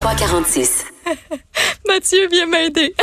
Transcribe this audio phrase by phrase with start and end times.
[0.00, 0.86] 346.
[1.86, 2.94] Mathieu, viens m'aider.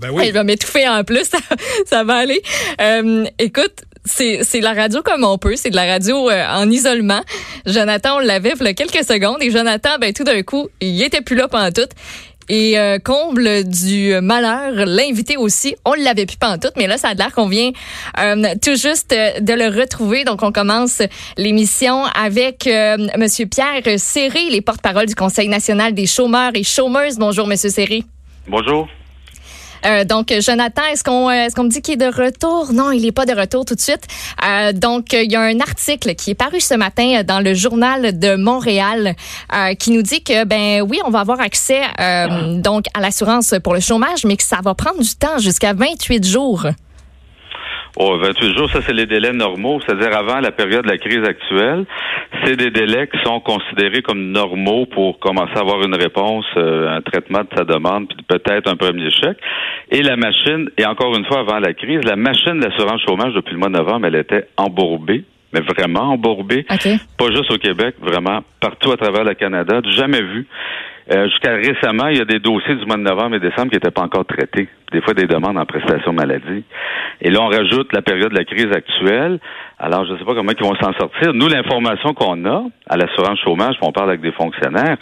[0.00, 0.24] Ben oui.
[0.28, 1.38] Il va m'étouffer en plus, ça,
[1.84, 2.42] ça va aller.
[2.80, 6.70] Euh, écoute, c'est c'est la radio comme on peut, c'est de la radio euh, en
[6.70, 7.20] isolement.
[7.66, 11.02] Jonathan, on l'avait il y a quelques secondes et Jonathan, ben tout d'un coup, il
[11.02, 11.88] était plus là pendant tout.
[12.48, 16.98] Et euh, comble du malheur, l'invité aussi, on l'avait plus pas en tout, mais là
[16.98, 17.70] ça a l'air qu'on vient
[18.18, 20.24] euh, tout juste de le retrouver.
[20.24, 21.02] Donc on commence
[21.36, 27.18] l'émission avec euh, Monsieur Pierre Serré, les porte-parole du Conseil national des chômeurs et chômeuses.
[27.18, 28.04] Bonjour Monsieur Serré.
[28.48, 28.88] Bonjour.
[29.84, 32.72] Euh, donc, Jonathan, est-ce qu'on euh, est-ce me dit qu'il est de retour?
[32.72, 34.06] Non, il n'est pas de retour tout de suite.
[34.46, 38.18] Euh, donc, il y a un article qui est paru ce matin dans le journal
[38.18, 39.14] de Montréal
[39.54, 43.54] euh, qui nous dit que, ben oui, on va avoir accès euh, donc à l'assurance
[43.62, 46.66] pour le chômage, mais que ça va prendre du temps, jusqu'à 28 jours.
[47.96, 51.22] Oh, 28 jours, ça c'est les délais normaux, c'est-à-dire avant la période de la crise
[51.24, 51.84] actuelle.
[52.42, 56.96] C'est des délais qui sont considérés comme normaux pour commencer à avoir une réponse, euh,
[56.96, 59.36] un traitement de sa demande, puis peut-être un premier chèque.
[59.90, 63.52] Et la machine, et encore une fois avant la crise, la machine d'assurance chômage depuis
[63.52, 66.64] le mois de novembre, elle était embourbée mais vraiment embourbée.
[67.18, 70.46] Pas juste au Québec, vraiment partout à travers le Canada, jamais vu.
[71.10, 73.76] Euh, Jusqu'à récemment, il y a des dossiers du mois de novembre et décembre qui
[73.76, 74.68] n'étaient pas encore traités.
[74.92, 76.64] Des fois, des demandes en prestation maladie.
[77.20, 79.40] Et là, on rajoute la période de la crise actuelle.
[79.84, 81.34] Alors, je ne sais pas comment ils vont s'en sortir.
[81.34, 84.96] Nous, l'information qu'on a à l'assurance chômage, on parle avec des fonctionnaires,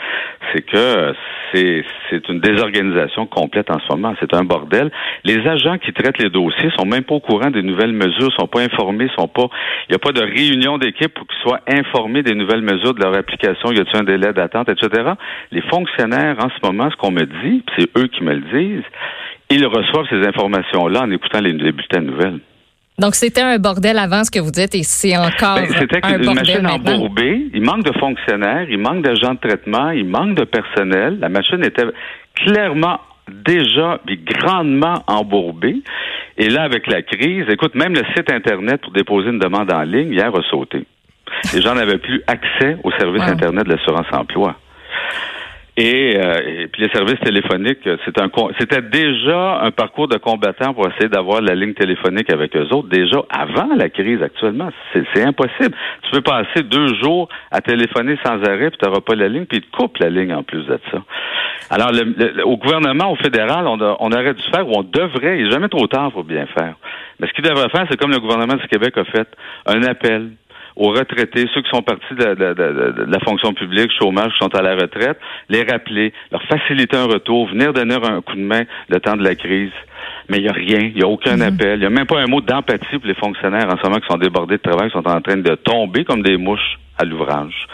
[0.50, 1.12] c'est que
[1.52, 4.14] c'est c'est une désorganisation complète en ce moment.
[4.20, 4.90] C'est un bordel.
[5.24, 8.46] Les agents qui traitent les dossiers sont même pas au courant des nouvelles mesures, sont
[8.46, 9.48] pas informés, sont pas.
[9.88, 13.02] Il n'y a pas de réunion d'équipe pour qu'ils soient informés des nouvelles mesures de
[13.02, 13.72] leur application.
[13.72, 15.12] Y a-t-il un délai d'attente, etc.
[15.52, 18.84] Les fonctionnaires, en ce moment, ce qu'on me dit, c'est eux qui me le disent,
[19.50, 22.40] ils reçoivent ces informations-là en écoutant les, les bulletins de nouvelles.
[23.00, 26.18] Donc, c'était un bordel avant ce que vous dites et c'est encore Ben, C'était un
[26.18, 26.92] une bordel machine maintenant.
[26.94, 27.46] embourbée.
[27.54, 31.18] Il manque de fonctionnaires, il manque d'agents de traitement, il manque de personnel.
[31.20, 31.84] La machine était
[32.34, 33.00] clairement
[33.44, 35.76] déjà puis grandement embourbée.
[36.36, 39.82] Et là, avec la crise, écoute, même le site Internet pour déposer une demande en
[39.82, 40.84] ligne, hier, a sauté.
[41.54, 43.30] Les gens n'avaient plus accès au service Wow.
[43.30, 44.56] Internet de l'assurance emploi.
[45.82, 50.86] Et, euh, puis les services téléphoniques, c'est un c'était déjà un parcours de combattant pour
[50.88, 54.68] essayer d'avoir la ligne téléphonique avec eux autres, déjà avant la crise actuellement.
[54.92, 55.74] C'est c'est impossible.
[56.02, 59.46] Tu peux passer deux jours à téléphoner sans arrêt, puis tu n'auras pas la ligne,
[59.46, 61.02] puis ils te coupent la ligne en plus de ça.
[61.70, 64.82] Alors, le- le- au gouvernement, au fédéral, on, a- on aurait dû faire, ou on
[64.82, 66.74] devrait, il n'est jamais trop tard pour bien faire.
[67.20, 69.28] Mais ce qu'il devrait faire, c'est comme le gouvernement du Québec a fait,
[69.66, 70.30] un appel
[70.80, 74.32] aux retraités, ceux qui sont partis de, de- de- de- de la fonction publique, chômage,
[74.32, 75.18] qui sont à la retraite,
[75.50, 79.22] les rappeler, leur faciliter un retour, venir donner un coup de main le temps de
[79.22, 79.72] la crise.
[80.30, 82.20] Mais il n'y a rien, il n'y a aucun appel, il n'y a même pas
[82.20, 84.94] un mot d'empathie pour les fonctionnaires en ce moment qui sont débordés de travail, qui
[84.96, 87.66] sont en train de tomber comme des mouches à l'ouvrage.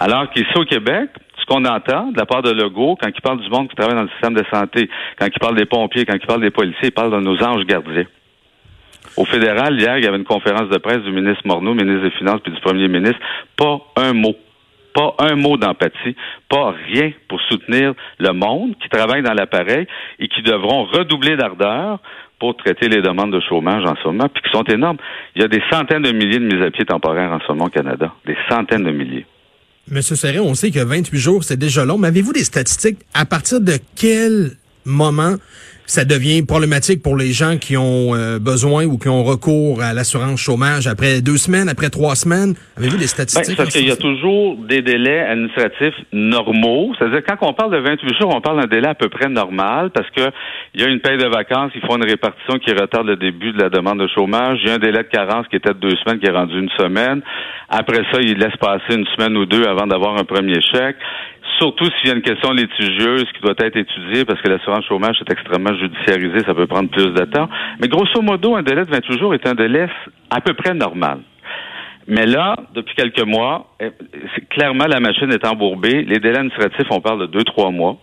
[0.00, 3.40] Alors qu'ici au Québec, ce qu'on entend de la part de Legault, quand il parle
[3.40, 4.88] du monde qui travaille dans le système de santé,
[5.18, 7.64] quand il parle des pompiers, quand il parle des policiers, il parle de nos anges
[7.66, 8.06] gardiens.
[9.16, 12.10] Au fédéral, hier, il y avait une conférence de presse du ministre Morneau, ministre des
[12.12, 13.18] Finances, puis du premier ministre.
[13.56, 14.34] Pas un mot.
[14.94, 16.16] Pas un mot d'empathie.
[16.48, 19.86] Pas rien pour soutenir le monde qui travaille dans l'appareil
[20.18, 21.98] et qui devront redoubler d'ardeur
[22.38, 24.98] pour traiter les demandes de chômage en ce moment, puis qui sont énormes.
[25.34, 27.66] Il y a des centaines de milliers de mises à pied temporaires en ce moment
[27.66, 28.12] au Canada.
[28.26, 29.26] Des centaines de milliers.
[29.90, 32.98] Monsieur Serré, on sait que 28 jours, c'est déjà long, mais avez-vous des statistiques?
[33.14, 34.50] À partir de quel
[34.86, 35.34] moment
[35.86, 39.94] ça devient problématique pour les gens qui ont euh, besoin ou qui ont recours à
[39.94, 42.54] l'assurance chômage après deux semaines, après trois semaines?
[42.76, 43.44] Avez-vous des Ben, statistiques?
[43.46, 46.92] c'est parce en ce qu'il y a toujours des délais administratifs normaux.
[46.98, 49.90] C'est-à-dire, quand on parle de 28 jours, on parle d'un délai à peu près normal
[49.94, 50.28] parce que
[50.74, 53.52] il y a une paye de vacances, il faut une répartition qui retarde le début
[53.52, 54.58] de la demande de chômage.
[54.62, 56.58] Il y a un délai de carence qui était de deux semaines qui est rendu
[56.58, 57.22] une semaine.
[57.68, 60.96] Après ça, il laisse passer une semaine ou deux avant d'avoir un premier chèque.
[61.58, 65.16] Surtout s'il y a une question litigieuse qui doit être étudiée parce que l'assurance chômage
[65.20, 67.48] est extrêmement judiciarisée, ça peut prendre plus de temps.
[67.80, 69.88] Mais grosso modo, un délai de 28 jours est un délai
[70.30, 71.20] à peu près normal.
[72.08, 73.90] Mais là, depuis quelques mois, eh,
[74.50, 76.04] clairement, la machine est embourbée.
[76.04, 77.96] Les délais administratifs, on parle de deux, trois mois.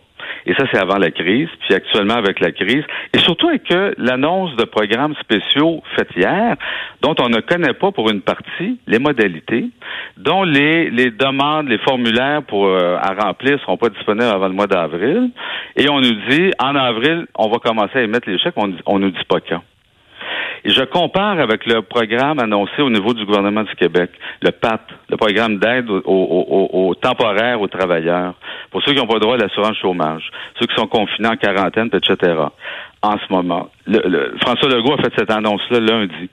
[0.46, 1.50] Et ça, c'est avant la crise.
[1.62, 2.84] Puis actuellement, avec la crise,
[3.14, 3.64] et surtout avec
[3.98, 6.56] l'annonce de programmes spéciaux faits hier,
[7.02, 9.68] dont on ne connaît pas pour une partie les modalités,
[10.18, 14.54] dont les, les demandes, les formulaires pour euh, à remplir seront pas disponibles avant le
[14.54, 15.32] mois d'avril.
[15.76, 18.54] Et on nous dit, en avril, on va commencer à émettre les chèques.
[18.58, 19.62] On, on nous dit pas quand.
[20.66, 24.12] Et je compare avec le programme annoncé au niveau du gouvernement du Québec,
[24.42, 24.80] le PAT,
[25.10, 28.34] le programme d'aide aux, aux, temporaires aux travailleurs,
[28.72, 30.24] pour ceux qui n'ont pas droit à l'assurance chômage,
[30.60, 32.36] ceux qui sont confinés en quarantaine, etc.
[33.02, 36.30] En ce moment, le, François Legault a fait cette annonce-là lundi.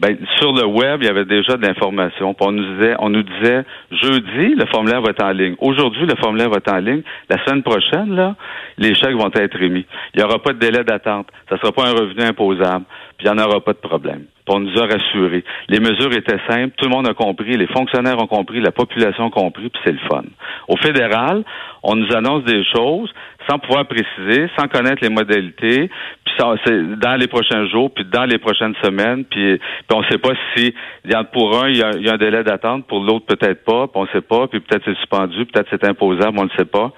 [0.00, 2.34] Ben, sur le web, il y avait déjà de l'information.
[2.40, 5.54] On nous disait, on nous disait jeudi, le formulaire va être en ligne.
[5.58, 7.02] Aujourd'hui, le formulaire va être en ligne.
[7.28, 8.34] La semaine prochaine, là,
[8.78, 9.86] les chèques vont être émis.
[10.14, 11.28] Il n'y aura pas de délai d'attente.
[11.48, 12.84] Ça ne sera pas un revenu imposable.
[13.18, 14.24] Puis il n'y en aura pas de problème.
[14.44, 15.44] Puis on nous a rassurés.
[15.68, 16.74] Les mesures étaient simples.
[16.76, 17.56] Tout le monde a compris.
[17.56, 18.60] Les fonctionnaires ont compris.
[18.60, 19.68] La population a compris.
[19.68, 20.24] Puis c'est le fun.
[20.68, 21.44] Au fédéral,
[21.82, 23.12] on nous annonce des choses
[23.48, 25.90] sans pouvoir préciser, sans connaître les modalités,
[26.24, 26.54] puis ça,
[26.96, 30.32] dans les prochains jours, puis dans les prochaines semaines, puis, puis on ne sait pas
[30.54, 30.74] si
[31.04, 33.86] il y a pour un il y a, un délai d'attente, pour l'autre peut-être pas,
[33.86, 36.64] puis on ne sait pas, puis peut-être c'est suspendu, peut-être c'est imposable, on ne sait
[36.64, 36.92] pas.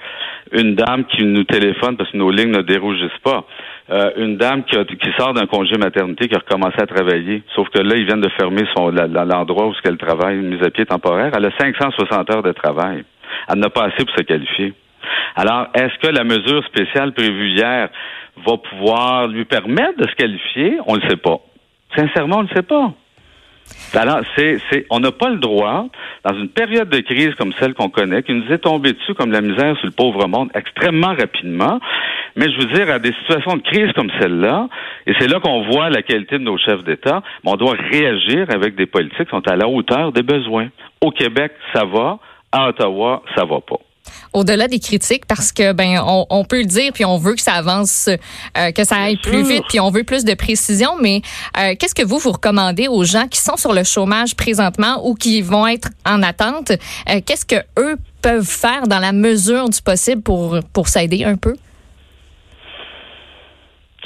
[0.52, 3.44] Une dame qui nous téléphone parce que nos lignes ne dérougissent pas.
[3.90, 7.68] Euh, une dame qui, qui sort d'un congé maternité qui a recommencé à travailler, sauf
[7.70, 10.86] que là ils viennent de fermer son l'endroit où elle travaille, une mise à pied
[10.86, 11.32] temporaire.
[11.36, 13.04] Elle a 560 heures de travail.
[13.48, 14.74] Elle n'a pas assez pour se qualifier.
[15.34, 17.88] Alors, est-ce que la mesure spéciale prévue hier
[18.46, 20.78] va pouvoir lui permettre de se qualifier?
[20.86, 21.40] On ne le sait pas.
[21.96, 22.92] Sincèrement, on ne le sait pas.
[23.94, 25.86] Alors, c'est, c'est, on n'a pas le droit,
[26.24, 29.32] dans une période de crise comme celle qu'on connaît, qui nous est tombée dessus comme
[29.32, 31.80] la misère sur le pauvre monde extrêmement rapidement,
[32.36, 34.68] mais je veux dire, à des situations de crise comme celle-là,
[35.06, 38.76] et c'est là qu'on voit la qualité de nos chefs d'État, on doit réagir avec
[38.76, 40.68] des politiques qui sont à la hauteur des besoins.
[41.00, 42.18] Au Québec, ça va.
[42.52, 43.80] À Ottawa, ça va pas
[44.36, 47.54] au-delà des critiques parce que ben on, peut le dire puis on veut que ça
[47.54, 48.08] avance,
[48.58, 50.90] euh, que ça aille plus vite puis on veut plus de précision.
[51.00, 51.22] Mais
[51.58, 55.14] euh, qu'est-ce que vous vous recommandez aux gens qui sont sur le chômage présentement ou
[55.14, 56.72] qui vont être en attente?
[57.08, 61.36] Euh, Qu'est-ce que eux peuvent faire dans la mesure du possible pour pour s'aider un
[61.36, 61.56] peu?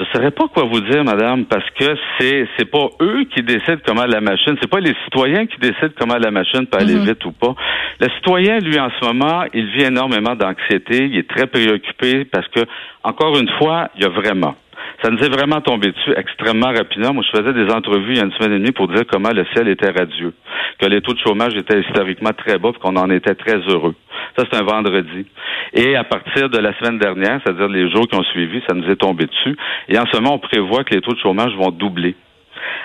[0.01, 3.43] Je ne saurais pas quoi vous dire, madame, parce que c'est c'est pas eux qui
[3.43, 6.95] décident comment la machine, c'est pas les citoyens qui décident comment la machine peut aller
[6.95, 7.05] mhm.
[7.05, 7.55] vite ou pas.
[8.01, 12.49] Le citoyen, lui, en ce moment, il vit énormément d'anxiété, il est très préoccupé parce
[12.49, 12.61] que,
[13.05, 14.55] encore une fois, il y a vraiment
[15.03, 17.15] ça nous est vraiment tombé dessus extrêmement rapidement.
[17.15, 19.31] Moi, je faisais des entrevues il y a une semaine et demie pour dire comment
[19.31, 20.35] le ciel était radieux,
[20.79, 23.95] que les taux de chômage étaient historiquement très bas, et qu'on en était très heureux.
[24.37, 25.27] Ça, c'est un vendredi.
[25.75, 28.89] Et à partir de la semaine dernière, c'est-à-dire les jours qui ont suivi, ça nous
[28.91, 29.57] est tombé dessus.
[29.89, 32.15] Et en ce moment, on prévoit que les taux de chômage vont doubler.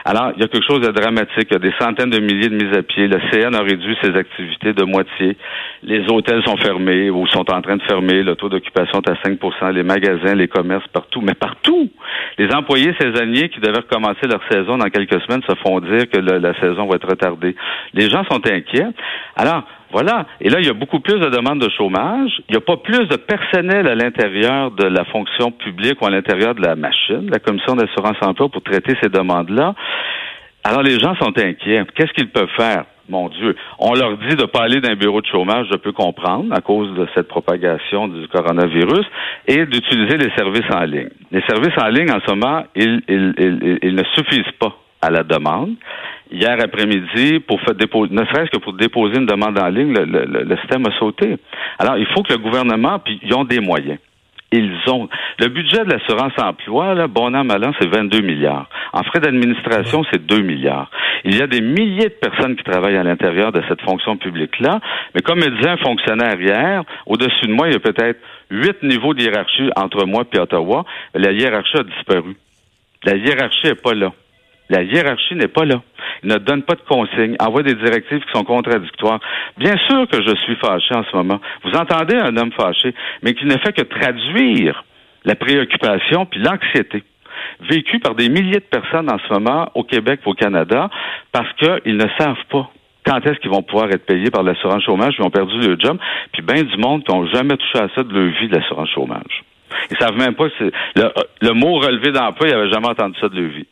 [0.06, 1.48] Alors, il y a quelque chose de dramatique.
[1.50, 3.08] Il y a des centaines de milliers de mises à pied.
[3.08, 5.36] Le CN a réduit ses activités de moitié.
[5.84, 8.24] Les hôtels sont fermés ou sont en train de fermer.
[8.24, 11.22] Le taux d'occupation est à 5% Les magasins, les commerces, partout.
[11.22, 11.90] Mais partout!
[12.38, 16.20] Les employés saisonniers qui devaient recommencer leur saison dans quelques semaines se font dire que
[16.20, 17.56] la saison va être retardée.
[17.94, 18.88] Les gens sont inquiets.
[19.36, 20.26] Alors, voilà.
[20.42, 22.42] Et là, il y a beaucoup plus de demandes de chômage.
[22.50, 26.10] Il n'y a pas plus de personnel à l'intérieur de la fonction publique ou à
[26.10, 29.74] l'intérieur de la machine, la commission d'assurance emploi, pour traiter ces demandes-là.
[30.64, 31.84] Alors, les gens sont inquiets.
[31.96, 32.86] Qu'est-ce qu'ils peuvent faire?
[33.10, 33.56] Mon Dieu.
[33.80, 36.54] On leur dit de ne pas aller dans un bureau de chômage, je peux comprendre,
[36.54, 39.06] à cause de cette propagation du coronavirus,
[39.48, 41.10] et d'utiliser les services en ligne.
[41.32, 45.24] Les services en ligne, en ce moment, ils, ils, ils ne suffisent pas à la
[45.24, 45.76] demande
[46.32, 50.58] hier après-midi pour faire déposer, ne serait-ce que pour déposer une demande en ligne, le,
[50.58, 51.38] système a sauté.
[51.80, 54.00] Alors, il faut que le gouvernement, puis ils ont des moyens.
[54.56, 55.10] Ils ont.
[55.40, 58.70] Le budget de l'assurance emploi, là, bon an, mal an, c'est 22 milliards.
[58.94, 60.90] En frais d'administration, c'est 2 milliards.
[61.26, 64.80] Il y a des milliers de personnes qui travaillent à l'intérieur de cette fonction publique-là,
[65.14, 68.20] mais comme me disait un fonctionnaire hier, au-dessus de moi, il y a peut-être
[68.50, 70.86] huit niveaux de hiérarchie entre moi et Ottawa.
[71.14, 72.38] La hiérarchie a disparu.
[73.04, 74.14] La hiérarchie n'est pas là.
[74.70, 75.82] La hiérarchie n'est pas là.
[76.24, 79.20] Il ne donne pas de consignes, envoie des directives qui sont contradictoires.
[79.58, 81.40] Bien sûr que je suis fâché en ce moment.
[81.64, 84.84] Vous entendez un homme fâché, mais qui ne fait que traduire
[85.24, 87.04] la préoccupation puis l'anxiété
[87.70, 90.90] vécue par des milliers de personnes en ce moment au Québec au Canada
[91.32, 92.70] parce qu'ils ne savent pas
[93.06, 95.98] quand est-ce qu'ils vont pouvoir être payés par l'assurance chômage, ils ont perdu leur job,
[96.32, 98.90] puis bien du monde qui n'ont jamais touché à ça de leur vie de l'assurance
[98.90, 99.44] chômage.
[99.92, 103.30] Ils savent même pas que le, le mot relevé d'emploi, ils n'avaient jamais entendu ça
[103.30, 103.68] de leur vie.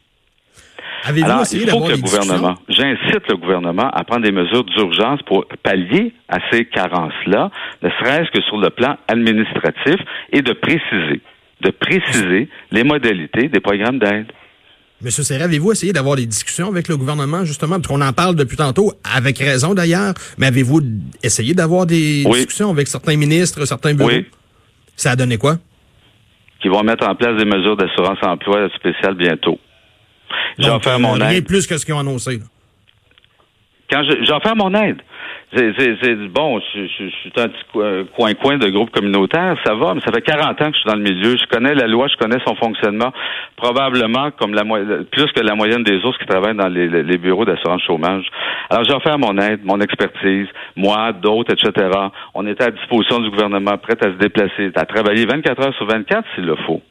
[1.06, 5.46] Alors, il faut que le gouvernement, j'incite le gouvernement à prendre des mesures d'urgence pour
[5.62, 9.96] pallier à ces carences-là, ne serait-ce que sur le plan administratif
[10.32, 11.22] et de préciser,
[11.62, 14.32] de préciser les modalités des programmes d'aide.
[15.02, 18.36] Monsieur Serra, avez-vous essayé d'avoir des discussions avec le gouvernement, justement, parce qu'on en parle
[18.36, 20.82] depuis tantôt, avec raison d'ailleurs, mais avez-vous
[21.22, 24.10] essayé d'avoir des discussions avec certains ministres, certains bureaux?
[24.10, 24.26] Oui.
[24.96, 25.58] Ça a donné quoi?
[26.64, 29.60] qui vont mettre en place des mesures d'assurance emploi spéciales bientôt.
[30.58, 31.24] J'en fais mon aide.
[31.24, 32.40] Rien plus que ce qu'ils ont annoncé.
[33.90, 35.02] Quand j'en fais mon aide.
[35.56, 40.22] C'est bon, je, suis un petit coin-coin de groupe communautaire, ça va, mais ça fait
[40.22, 41.38] 40 ans que je suis dans le milieu.
[41.38, 43.14] Je connais la loi, je connais son fonctionnement,
[43.56, 44.64] probablement comme la
[45.12, 48.26] plus que la moyenne des autres qui travaillent dans les, les bureaux d'assurance chômage.
[48.72, 51.88] Alors, j'ai offert mon aide, mon expertise, moi, d'autres, etc.
[52.34, 55.86] On était à disposition du gouvernement, prêt à se déplacer, à travailler 24 heures sur
[55.86, 56.82] 24 s'il le faut.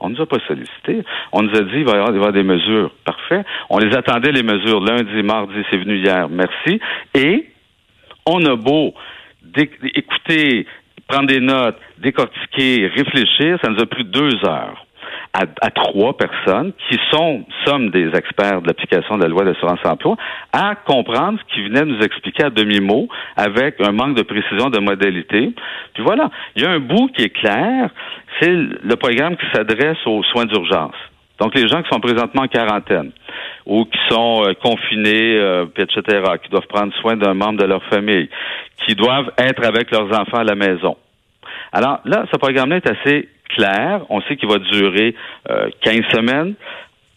[0.00, 1.02] On nous a pas sollicité.
[1.32, 2.90] On nous a dit il va y avoir, des mesures.
[3.04, 3.44] Parfait.
[3.70, 6.28] On les attendait, les mesures, lundi, mardi, c'est venu hier.
[6.28, 6.80] Merci.
[7.14, 7.46] Et
[8.26, 8.94] on a beau
[9.94, 10.66] écouter,
[11.08, 14.85] prendre des notes, décortiquer, réfléchir, ça nous a pris deux heures.
[15.38, 20.16] À, trois personnes qui sont, sommes des experts de l'application de la loi d'assurance emploi,
[20.52, 24.78] à comprendre ce qu'ils venaient nous expliquer à demi-mot avec un manque de précision de
[24.78, 25.52] modalité.
[25.92, 27.90] Puis voilà, il y a un bout qui est clair,
[28.40, 30.94] c'est le programme qui s'adresse aux soins d'urgence.
[31.38, 33.12] Donc les gens qui sont présentement en quarantaine
[33.66, 37.82] ou qui sont euh, confinés, euh, etc., qui doivent prendre soin d'un membre de leur
[37.84, 38.30] famille,
[38.86, 40.96] qui doivent être avec leurs enfants à la maison.
[41.72, 44.02] Alors là, ce programme-là est assez clair.
[44.08, 45.14] On sait qu'il va durer
[45.50, 46.54] euh, 15 semaines.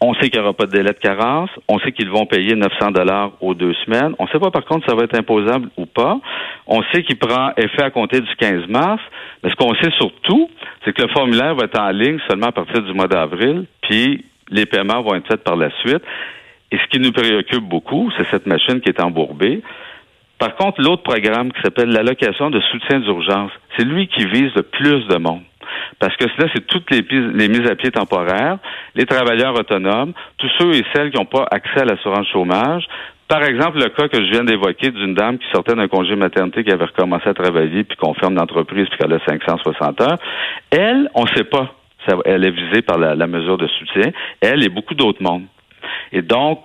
[0.02, 1.50] On sait qu'il n'y aura pas de délai de carence.
[1.68, 4.14] On sait qu'ils vont payer 900 dollars aux deux semaines.
[4.18, 6.18] On ne sait pas par contre si ça va être imposable ou pas.
[6.66, 9.02] On sait qu'il prend effet à compter du 15 mars.
[9.42, 10.48] Mais ce qu'on sait surtout,
[10.84, 13.66] c'est que le formulaire va être en ligne seulement à partir du mois d'avril.
[13.82, 16.02] Puis les paiements vont être faits par la suite.
[16.72, 19.60] Et ce qui nous préoccupe beaucoup, c'est cette machine qui est embourbée.
[20.38, 24.62] Par contre, l'autre programme qui s'appelle l'allocation de soutien d'urgence, c'est lui qui vise le
[24.62, 25.42] plus de monde.
[25.98, 27.02] Parce que là, c'est toutes les,
[27.48, 28.58] mises à pied temporaires,
[28.94, 32.84] les travailleurs autonomes, tous ceux et celles qui n'ont pas accès à l'assurance chômage.
[33.28, 36.64] Par exemple, le cas que je viens d'évoquer d'une dame qui sortait d'un congé maternité,
[36.64, 40.18] qui avait recommencé à travailler, puis qu'on ferme l'entreprise, puis qu'elle a 560 heures.
[40.70, 41.72] Elle, on ne sait pas.
[42.24, 44.10] elle est visée par la, la mesure de soutien.
[44.40, 45.44] Elle et beaucoup d'autres mondes.
[46.12, 46.60] Et donc,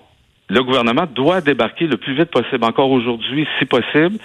[0.50, 4.18] le gouvernement doit débarquer le plus vite possible, encore aujourd'hui, si possible,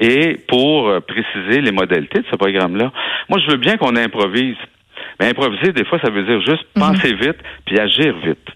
[0.00, 2.92] et pour euh, préciser les modalités de ce programme-là.
[3.28, 4.56] Moi, je veux bien qu'on improvise.
[5.20, 6.82] Mais improviser, des fois, ça veut dire juste mhm.
[6.82, 8.50] penser vite puis agir vite.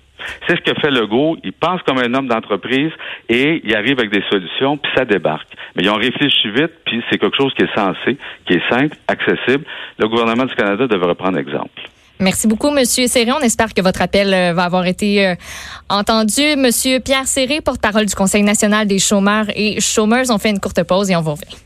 [0.46, 1.36] C'est ce que fait Legault.
[1.42, 2.92] Il pense comme un homme d'entreprise
[3.28, 5.48] et il arrive avec des solutions, puis ça débarque.
[5.74, 8.96] Mais ils ont réfléchi vite, puis c'est quelque chose qui est sensé, qui est simple,
[9.08, 9.64] accessible.
[9.98, 11.70] Le gouvernement du Canada devrait prendre exemple.
[12.22, 13.32] Merci beaucoup, Monsieur Serré.
[13.32, 15.34] On espère que votre appel euh, va avoir été euh,
[15.88, 16.54] entendu.
[16.56, 20.30] Monsieur Pierre Serré, porte-parole du Conseil national des chômeurs et chômeuses.
[20.30, 21.56] On fait une courte pause et on vous revient.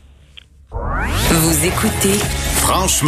[1.29, 2.17] Vous écoutez
[2.55, 3.05] Franchement.